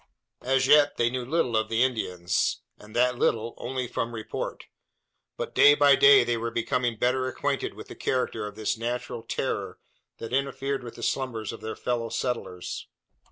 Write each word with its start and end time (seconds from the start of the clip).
As 0.41 0.65
yet 0.65 0.97
they 0.97 1.11
knew 1.11 1.23
little 1.23 1.55
of 1.55 1.69
the 1.69 1.83
Indians, 1.83 2.61
and 2.79 2.95
that 2.95 3.19
little 3.19 3.53
only 3.57 3.87
from 3.87 4.15
report; 4.15 4.65
but, 5.37 5.53
day 5.53 5.75
by 5.75 5.95
day, 5.95 6.23
they 6.23 6.37
were 6.37 6.49
becoming 6.49 6.97
better 6.97 7.27
acquainted 7.27 7.75
with 7.75 7.87
the 7.87 7.93
character 7.93 8.47
of 8.47 8.55
this 8.55 8.75
natural 8.79 9.21
"terror" 9.21 9.77
that 10.17 10.33
interfered 10.33 10.83
with 10.83 10.95
the 10.95 11.03
slumbers 11.03 11.53
of 11.53 11.61
their 11.61 11.75
fellow 11.75 12.09
settlers. 12.09 12.87